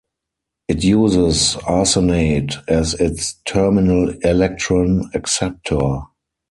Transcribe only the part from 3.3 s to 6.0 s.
terminal electron acceptor.